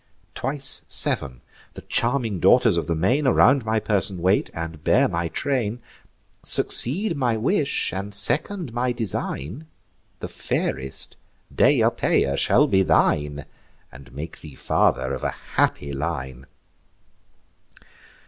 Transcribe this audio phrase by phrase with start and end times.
[0.33, 1.41] Twice sev'n,
[1.75, 5.79] the charming daughters of the main, Around my person wait, and bear my train:
[6.41, 9.67] Succeed my wish, and second my design;
[10.19, 11.17] The fairest,
[11.53, 13.45] Deiopeia, shall be thine,
[13.91, 16.47] And make thee father of a happy line."